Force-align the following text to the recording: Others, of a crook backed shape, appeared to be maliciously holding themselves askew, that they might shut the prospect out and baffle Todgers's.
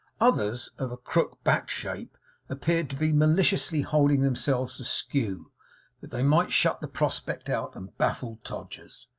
Others, 0.19 0.71
of 0.79 0.91
a 0.91 0.97
crook 0.97 1.37
backed 1.43 1.69
shape, 1.69 2.17
appeared 2.49 2.89
to 2.89 2.95
be 2.95 3.13
maliciously 3.13 3.81
holding 3.83 4.21
themselves 4.21 4.79
askew, 4.79 5.51
that 5.99 6.09
they 6.09 6.23
might 6.23 6.51
shut 6.51 6.81
the 6.81 6.87
prospect 6.87 7.49
out 7.49 7.75
and 7.75 7.95
baffle 7.99 8.39
Todgers's. 8.43 9.05